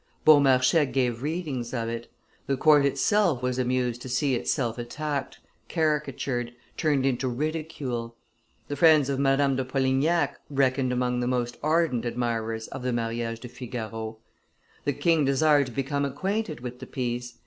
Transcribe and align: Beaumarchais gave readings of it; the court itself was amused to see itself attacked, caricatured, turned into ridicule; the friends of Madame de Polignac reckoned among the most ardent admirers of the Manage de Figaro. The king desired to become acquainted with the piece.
Beaumarchais 0.25 0.91
gave 0.91 1.21
readings 1.21 1.75
of 1.75 1.87
it; 1.87 2.11
the 2.47 2.57
court 2.57 2.87
itself 2.87 3.43
was 3.43 3.59
amused 3.59 4.01
to 4.01 4.09
see 4.09 4.33
itself 4.33 4.79
attacked, 4.79 5.37
caricatured, 5.69 6.53
turned 6.75 7.05
into 7.05 7.27
ridicule; 7.27 8.15
the 8.67 8.75
friends 8.75 9.09
of 9.09 9.19
Madame 9.19 9.55
de 9.55 9.63
Polignac 9.63 10.39
reckoned 10.49 10.91
among 10.91 11.19
the 11.19 11.27
most 11.27 11.55
ardent 11.61 12.03
admirers 12.03 12.67
of 12.69 12.81
the 12.81 12.91
Manage 12.91 13.41
de 13.41 13.47
Figaro. 13.47 14.17
The 14.85 14.93
king 14.93 15.23
desired 15.23 15.67
to 15.67 15.71
become 15.71 16.03
acquainted 16.03 16.61
with 16.61 16.79
the 16.79 16.87
piece. 16.87 17.35